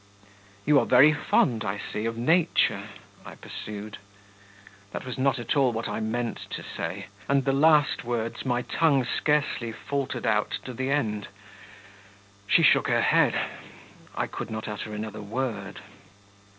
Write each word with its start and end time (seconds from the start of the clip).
'You 0.65 0.79
are 0.79 0.87
very 0.87 1.13
fond, 1.13 1.63
I 1.63 1.77
see, 1.93 2.05
of 2.07 2.17
nature,' 2.17 2.89
I 3.23 3.35
pursued. 3.35 3.99
That 4.93 5.05
was 5.05 5.19
not 5.19 5.37
at 5.37 5.55
all 5.55 5.71
what 5.71 5.87
I 5.87 5.99
meant 5.99 6.39
to 6.55 6.63
say, 6.63 7.05
and 7.29 7.45
the 7.45 7.53
last 7.53 8.03
words 8.03 8.43
my 8.43 8.63
tongue 8.63 9.05
scarcely 9.05 9.71
faltered 9.71 10.25
out 10.25 10.57
to 10.65 10.73
the 10.73 10.89
end. 10.89 11.27
She 12.47 12.63
shook 12.63 12.87
her 12.87 13.01
head. 13.03 13.39
I 14.15 14.25
could 14.25 14.49
not 14.49 14.67
utter 14.67 14.91
another 14.95 15.21
word.... 15.21 15.81